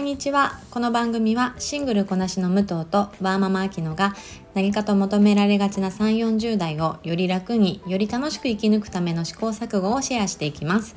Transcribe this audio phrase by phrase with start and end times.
[0.00, 0.58] こんにちは。
[0.70, 4.14] この番組はシングルこなしの武藤とワーママアキノが
[4.54, 10.94] 何かと求められがちな3 4 0代をより楽により楽しく生き抜くための試行錯誤をシェアしていきます。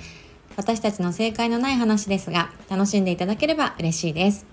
[0.55, 4.45] 私たちの正解のない話ですが楽しんでいただければ嬉しいです。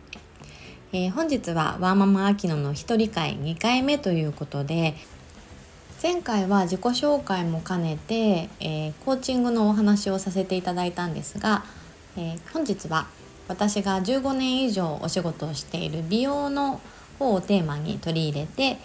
[0.92, 4.96] えー、本日はワーママアキノの一人会2回目ということで
[6.02, 11.62] 前回は自己紹介も兼ねて、えー、コーチングのお話をさせていただいたんですが、
[12.16, 13.06] えー、本日は
[13.50, 16.80] 私が15年以上お仕事をしている美容の
[17.18, 18.78] 方をテーマに取り入れて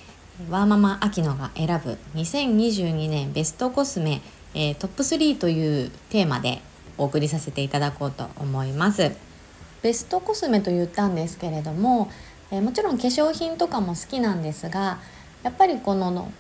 [0.50, 4.22] ワーママアキノが選ぶ2022年ベストコスメ、
[4.56, 6.64] えー、トップ3というテーマで
[6.98, 9.12] お送りさせていただこうと思います。
[9.84, 12.10] ベストコスメと言ったんですけれども、
[12.50, 14.98] えー、もちろん化粧品とかも好きなんですが
[15.44, 16.32] やっぱりこの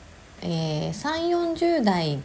[0.41, 2.21] えー、3 4 0代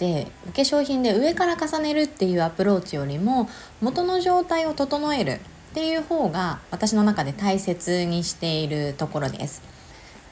[0.00, 3.50] でお化粧品で上から重ねるっていうアプローチよりも
[3.82, 5.38] 元の状態を整えるっ
[5.74, 9.62] ていう方が私の中で大切にしているところです。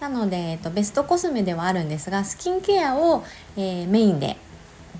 [0.01, 3.25] なので、えっと、ベストコスメではあるんですがスキンケアを、
[3.57, 4.39] えー、メインで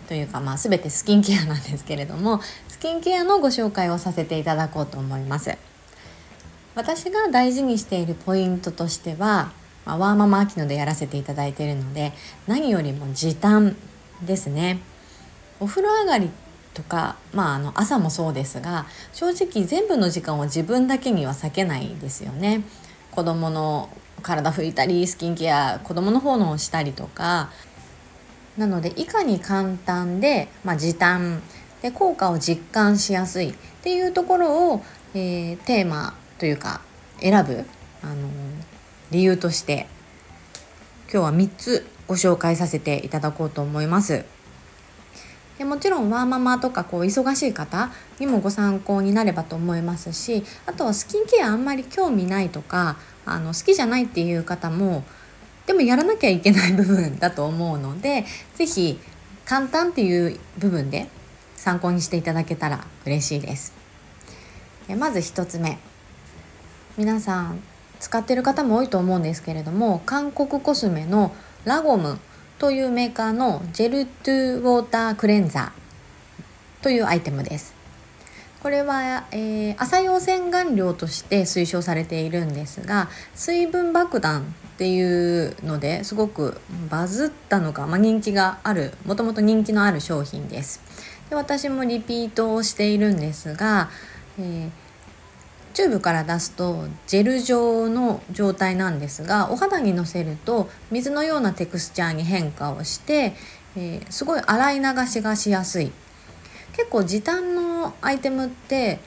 [0.07, 5.57] というか、まあ、全てスキンケアなんですけれどもスキンケアのご紹介をさせていただこうと思います。
[6.75, 9.51] 私が大事にしているポイントとしては
[9.89, 12.13] ま、ワーママ秋野でやらせていただいているので
[12.47, 13.75] 何よりも時短
[14.23, 14.81] ですね。
[15.61, 16.31] お風呂上がり
[16.75, 22.63] とか、まあ、あの朝もそうですが正直全部の時間を自分だけには避けないですよね。
[23.11, 23.89] 子供の
[24.23, 27.51] 体拭いたりスキンケア子供の方のをしたりとか。
[28.57, 31.41] なのでいかに簡単で、まあ、時短
[31.81, 36.81] で効果を実感しやすいっていうところを、えー、テーマというか
[37.21, 37.65] 選ぶ
[38.03, 38.29] あの
[39.13, 39.87] 理由として
[41.11, 44.25] 今日は3つご紹介させていただこうと思います。
[45.59, 52.97] でもちろんワーママとかこう忙しい方にもご参考になればと思いますしあとはスキンケアあんまり興味ないとか
[53.27, 55.03] あの好きじゃないっていう方も
[55.67, 58.25] でもやらなきゃいけない部分だと思うので
[58.55, 59.01] 是非
[59.45, 61.09] 簡単っていう部分で
[61.57, 63.73] 参考にしていただけたら嬉しいです。
[64.97, 65.79] まず1つ目
[66.97, 67.61] 皆さん
[68.01, 72.19] 使ってる方も多いと思うんですけれども韓国コスメのラゴム
[72.59, 77.75] というメーカーのジェルトゥウォータークレンザーというアイテムです。
[78.61, 84.45] これは、えー、朝用洗顔料として推奨されているんですが水分爆弾っ
[84.79, 86.61] ていうのですごく
[86.91, 90.83] バズったのか、まあ、人気があるもともと人気のある商品です
[91.31, 93.91] で私もリピートをしているんですが、
[94.41, 94.88] えー
[95.79, 103.37] チューブから出すとジェル状の状態なんですがお肌にのせると水のようなテクスチャーに変化をして、
[103.77, 105.93] えー、すごい洗い流しがしやすい。
[106.73, 108.99] 結構時短のアイテムって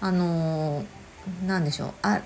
[0.00, 2.22] あのー、でしょうあ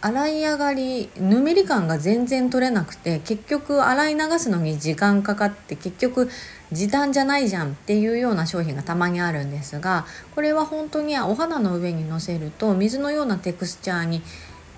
[0.00, 6.28] 洗い上がりぬめり感が全然取れなくて結局洗い流すのに時間かかって結局
[6.72, 14.22] 時短じゃないじゃんっていうような商品がたまにあるんですがこれは本当にお肌の上にのせると水のようなテクスチャーに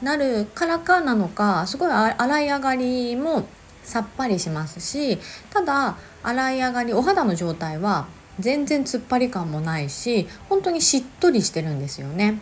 [0.03, 3.47] なるからかなのかすごい洗い上がりも
[3.83, 5.19] さっぱりしますし
[5.51, 8.07] ただ洗い上がりお肌の状態は
[8.41, 12.41] 全然突っ張り感もないし本当にしっとりしてるんですよね。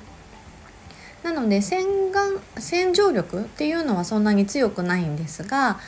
[1.23, 5.79] なので洗顔洗浄力っていうのはそんなに強くないんですが、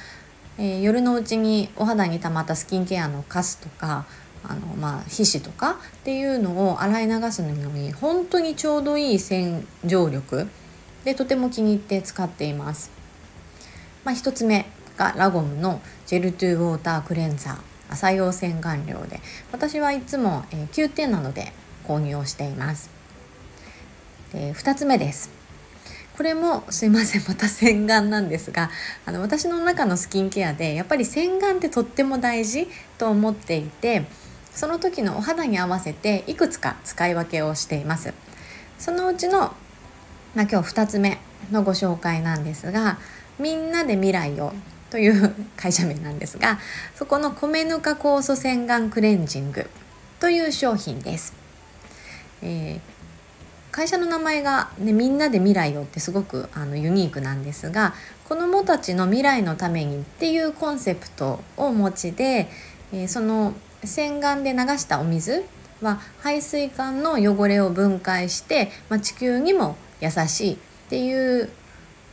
[0.59, 4.07] えー、夜のうちにお肌に溜まったスキンケアのカスとか
[4.45, 10.49] あのまあ皮脂とかっていうのを洗い流すのに本当にちょうどいい洗浄力
[11.05, 12.91] でとても気に入って使っています。
[14.05, 17.59] まあ、1つ目がラゴムのジェルトゥーウォータークレンザー
[17.89, 19.21] 朝用洗顔料で
[19.53, 21.53] 私はいつも、え、9点なので
[21.87, 22.91] 購入をしています。
[24.33, 25.42] で2つ目です
[26.17, 28.71] これもすいませんまた洗顔なんですが
[29.07, 32.69] あの私の中のスキンケアでやっぱり洗顔ってとっても大事
[32.99, 34.05] と思っていて
[34.55, 38.13] その時のお肌に合わせていくつか使い分けをしています。
[38.79, 39.55] そのうちの、
[40.35, 41.19] まあ、今日2つ目
[41.51, 42.99] のご紹介なんですが
[43.39, 44.53] 「みんなで未来を」
[44.91, 46.59] という会社名なんですが
[46.97, 49.71] そこの米ぬか酵素洗顔クレンジング
[50.21, 51.33] という商品です、
[52.43, 53.02] えー
[53.73, 57.95] 会社の名前が、ね、みんなで未来をってすごくあのユニークなんですが
[58.29, 62.49] 子どもたちの未来のためにっていうコンセプトをお持ちで、
[62.93, 65.45] えー、その洗顔で流したお水
[65.81, 70.57] は排水管の汚れを分解して、まあ、地球にも優しいっ
[70.89, 71.49] ていう、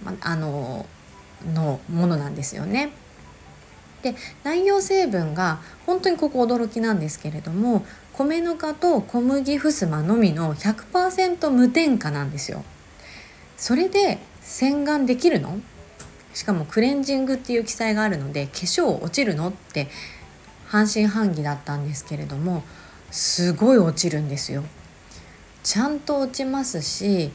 [0.03, 0.85] まあ、あの
[1.53, 2.91] のものなんですよね。
[4.01, 12.63] で内容成分が本当にここ驚きなんですけれども米ぬかと小麦ふすまのみの100%無添加なんですよ。
[13.57, 15.60] それで洗顔できるの？
[16.34, 19.88] しかもクレンジングっていう記載があるので化粧落ちるのって
[20.68, 22.63] 半信半疑だったんですけれども
[23.12, 24.63] すごい落ちるんですよ。
[25.63, 27.31] ちゃんと落ちますし、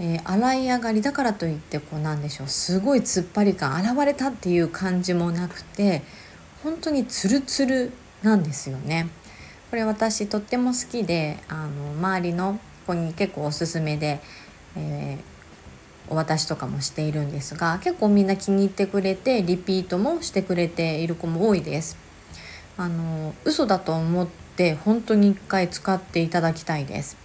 [0.00, 6.02] えー、洗い上がりだからといってこうなんでしょうすごい突っ張り感現れたっていう感じもなくて
[6.62, 7.92] 本当にツルツル
[8.22, 9.08] なんですよね。
[9.70, 14.20] これ私とっても好きであの周りの子に結構おすすめで、
[14.76, 21.98] えー、お渡しとかもしているんですが結構みんな気に入ってくれてリピートもしてくれている子も多いです。
[22.76, 27.16] あの嘘だと思って本当に一回使っていただきたいです。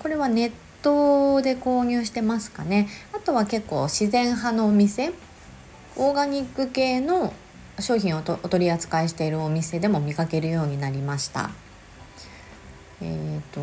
[0.00, 0.52] これはネッ
[0.84, 2.88] トで購入してますかね。
[3.14, 5.12] あとは結構自然派のお店。
[5.96, 7.32] オーガニック系の
[7.80, 11.50] 商品をお取り扱いしているお店でも見かけるようになりました。
[13.00, 13.62] えーと、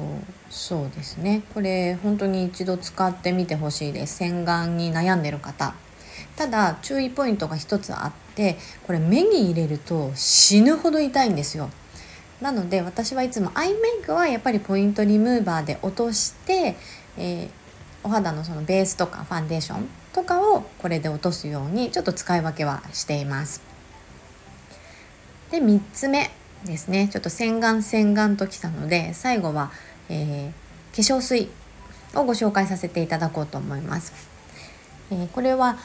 [0.50, 1.44] そうですね。
[1.54, 4.18] これ本当に一度使ってみてほしいです。
[4.18, 5.76] 洗顔に悩んでる方。
[6.36, 8.58] ただ注意ポイントが一つあって
[8.88, 11.70] これ目に入れると死ぬほど痛いんですよ。
[12.42, 16.76] なので私はいつもアイメイクはやっぱりポイントリムーバーで落として、
[17.18, 17.50] えー、
[18.04, 23.62] お肌のそのベースとかファンデーションとかをこれで落とすようにちょっと使い分けはしています。
[25.52, 26.32] で3つ目
[26.66, 27.10] ですね。
[27.12, 29.72] ちょっと洗顔洗顔ときたので最後は、
[30.10, 31.50] えー、化粧水
[32.16, 34.14] をご紹介させていただこうと思います、
[35.12, 35.78] えー、これは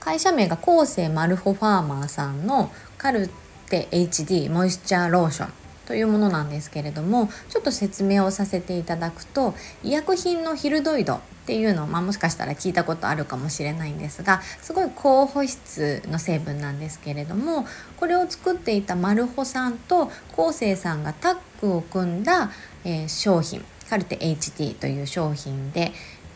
[0.00, 3.30] 会社名が厚生マルホファーマーさんのカル
[3.70, 5.61] テ HD モイスチャーローション。
[5.86, 22.50] というものなんですけれどもちょっと説明をさせていただくと医薬品のヒルドイドっていうのを、まあ、もしかしたら聞いたことあるかもしれないんですがすごい高保湿の成分なんですけれどもこれを作っていたマルホさんと厚生さんがタッグを組んだ、
[22.84, 25.92] えー、商品カルテ HT という商品で、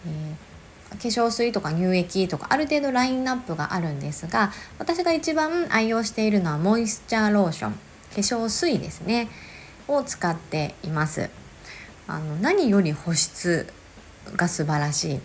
[0.07, 7.86] えー、化粧水とか乳液とかある程度ラインナップがあるんですが私が一番愛用しているのはモイスチャーローション。
[8.23, 9.29] 粧水ですね
[9.89, 11.31] を使っています。
[12.09, 13.67] あの何より保湿
[14.37, 15.21] が素晴らしい。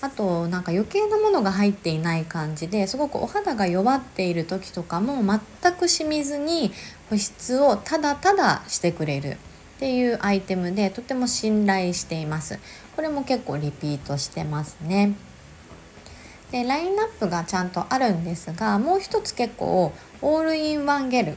[0.00, 6.72] あとなんか余計なものが入っていない感じですごくお肌が弱っている時とかも全く染みずに
[7.08, 9.36] 保湿をただただしてくれる。
[9.76, 12.60] っていうアイテムでとても信頼しています。
[12.94, 15.14] これも結構リピートしてますね。
[16.52, 21.36] でラインナップがちゃんとあるんですがもう一つ結構オールインワンゲル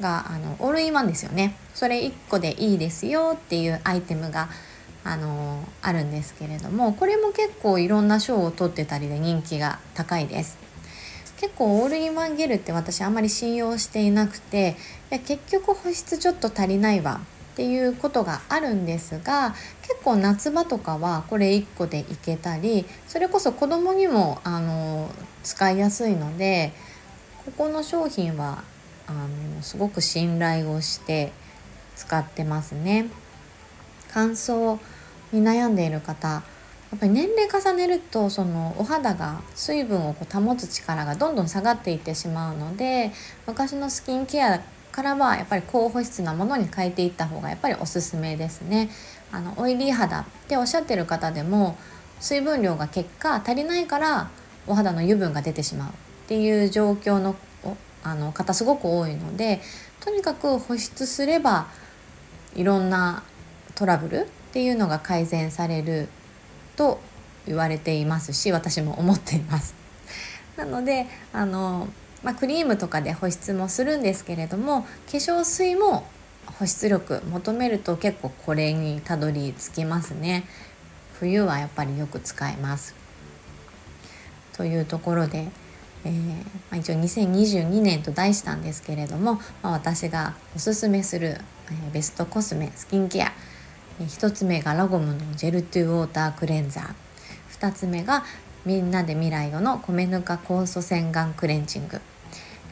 [0.00, 1.56] があのオールインワンですよね。
[1.74, 4.48] それ1個でいいですよっていうアイテムが
[5.04, 10.58] あのあるんですけれどもこれも結構いろんな賞を取ってたりで人気が高いです。
[11.40, 14.76] 結構オールインワンゲルって私あんまり信用していなくて
[15.10, 17.20] いや結局保湿ちょっと足りないわ
[17.52, 25.08] っていうことがあるんですが結構夏場とかはこれ1個でいけたりそれこそ子供にもあの
[25.44, 26.72] 使いやすいので
[27.44, 28.62] ここの商品は
[29.08, 31.32] あのすごく信頼をして
[31.96, 33.06] 使ってますね。
[34.12, 34.78] 乾燥
[35.32, 36.42] に悩んでいる方
[36.90, 43.12] やっぱり年齢重ねるとそのお肌が水分をこう保つ力がどんどん下がっていってしまうので
[43.46, 48.90] 昔のスキンケアからはやっぱり高保湿なものに変えていった方がやっぱりおすすめですね。
[49.30, 51.76] あのオイリー肌っておっしゃってる方でも
[52.18, 54.30] 水分量が結果足りないから
[54.66, 55.92] お肌の油分が出てしまうっ
[56.28, 57.36] ていう状況の
[58.10, 59.60] あの方すごく多いので
[60.00, 61.68] とにかく保湿すれば
[62.54, 63.22] いろんな
[63.74, 66.08] トラブルっていうのが改善される
[66.76, 67.00] と
[67.46, 69.74] 言われていますし私も思っています。
[70.56, 71.88] なのであの、
[72.22, 76.06] まあ、クリームとかで保湿もするんですけれども化粧水も
[76.58, 80.44] 保湿力求めると結構これにたどり着きますね。
[81.20, 82.94] 冬はやっぱりよく使えます。
[84.52, 85.48] というところで、
[86.08, 93.32] えー、まあ、一応2022年と題したんですけれども、まあ、私がおすすめする、えー、ベストコスメスキンケア
[94.00, 96.94] 1つ目がラゴムのジェルトゥーウォータークレンザー
[97.60, 98.24] 2つ目が
[98.64, 102.00] みんなで未来をの米ぬか酵素洗顔クレンジング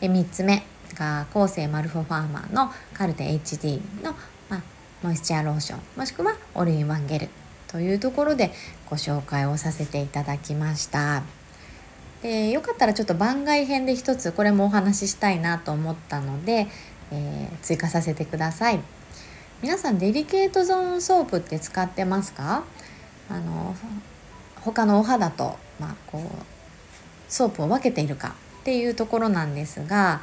[0.00, 0.62] 3つ目
[0.94, 4.14] が厚生マルフォファーマーのカルテ HD の、
[4.48, 4.62] まあ、
[5.02, 7.28] モイスチャーローションもしくはオルインワンゲル
[7.68, 8.52] というところで
[8.88, 11.35] ご紹介をさせていただきました。
[12.26, 16.66] でよかったらちょっと番外編で一つこれもお話ししたいなと思ったので、
[17.12, 18.80] えー、追加させてください。
[19.62, 22.64] 皆さんデリケートゾーンソープって使ってますか？
[23.30, 23.76] あの
[24.60, 26.28] 他のお肌と、まあ、こう
[27.28, 30.20] ソープを分けているかっていうところなんですが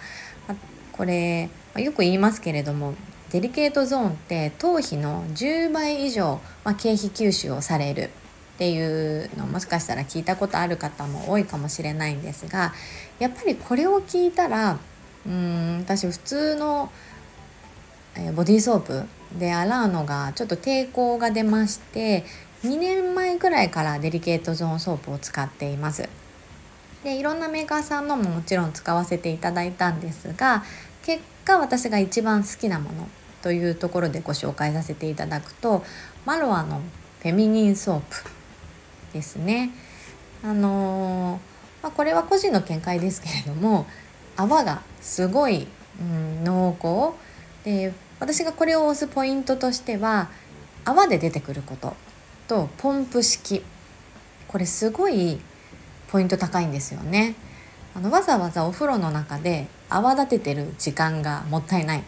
[0.91, 2.95] これよく言いますけれども
[3.31, 8.10] デリケートゾーンって頭皮の10倍以上、まあ、経皮吸収をされる
[8.55, 12.74] っていうのもしかしたら聞いたことある方も多いかもしれないんですが
[13.19, 14.77] やっぱりこれを聞いたら
[15.25, 16.91] うん私普通の
[18.15, 19.03] えボディーソープ
[19.38, 22.25] で洗うのがちょっと抵抗が出まして
[22.63, 26.07] 2年前くらいからデリケートゾーンソープを使っています。
[27.03, 30.63] でいろんなメーカーさんのももちろん使わせていただいたんですが
[31.01, 33.10] 結果私が一番好きなもの
[33.41, 35.83] というところでご紹介させていただくと
[36.25, 36.79] マロアの
[37.22, 38.42] フェミニンソープ。
[39.13, 39.72] ですね。
[40.43, 41.39] あの、
[41.82, 43.86] まあ、これは個人の見解ですけれども
[44.36, 45.67] 泡がすごい、
[46.00, 47.17] うん、濃厚。
[47.63, 50.29] で私がこれを押すポイントとしては
[50.86, 51.96] 泡で出てくること
[52.48, 53.63] とポンプ式。
[54.48, 55.39] これすごい
[56.10, 57.36] ポイント高いんですよね。
[57.96, 62.03] あのわざわざお風呂の中で泡立ててる時間がもったいない。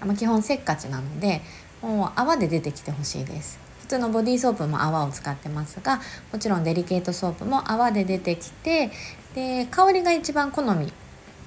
[0.00, 1.42] あ基本せっかちなので
[1.80, 3.58] もう泡で出てきてほしいです。
[3.92, 6.00] 普通のボディーソープも泡を使ってますが
[6.32, 8.90] もちろんデリケートソープも泡で出てきて
[9.34, 10.92] で香りが一番好みっ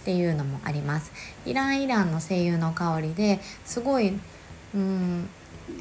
[0.06, 1.12] ていうのもあります。
[1.48, 4.14] イランイランの精油の香りですごい
[4.76, 5.28] うん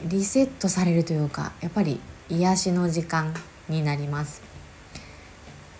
[0.06, 3.34] リセットされるというかやっぱり癒しの時間
[3.68, 4.42] になります。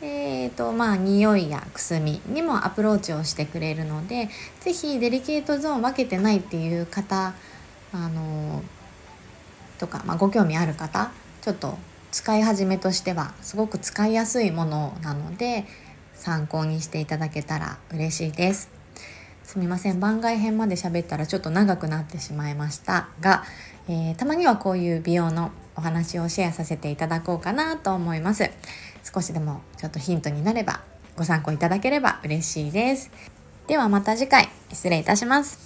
[0.03, 4.29] えーとまあ匂いやくすみにもアプローチをしてくれるので
[4.61, 7.33] 是非デリケートゾーン分けてないっていう方
[7.95, 8.63] あの
[9.85, 11.11] とか、まあ、ご興味ある方
[11.43, 11.77] ちょっと
[12.11, 15.67] 使い始めとしてはすごく使いやすいものなので
[16.15, 18.71] 参考にしていただけたら嬉しいです。
[19.43, 23.45] すみません番外編まで喋ったらちょっと長くなってしまいましたが、
[23.89, 28.51] えー、たまにはこういう美容のお話をシェアさせていただこうかなと思います。
[29.03, 30.81] 少しでもちょっとヒントになれば
[31.17, 33.11] ご参考いただければ嬉しいです。
[33.67, 35.64] ではまた次回失礼いたします。